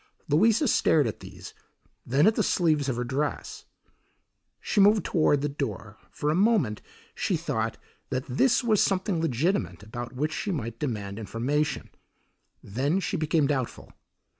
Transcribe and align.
Louisa 0.27 0.67
stared 0.67 1.05
at 1.05 1.19
these, 1.19 1.53
then 2.07 2.25
at 2.25 2.33
the 2.33 2.41
sleeves 2.41 2.89
of 2.89 2.95
her 2.95 3.03
dress. 3.03 3.65
She 4.59 4.81
moved 4.81 5.05
toward 5.05 5.41
the 5.41 5.47
door. 5.47 5.99
For 6.09 6.31
a 6.31 6.35
moment 6.35 6.81
she 7.13 7.37
thought 7.37 7.77
that 8.09 8.25
this 8.25 8.63
was 8.63 8.81
something 8.81 9.21
legitimate 9.21 9.83
about 9.83 10.15
which 10.15 10.33
she 10.33 10.49
might 10.51 10.79
demand 10.79 11.19
information; 11.19 11.91
then 12.63 12.99
she 12.99 13.15
became 13.15 13.45
doubtful. 13.45 13.93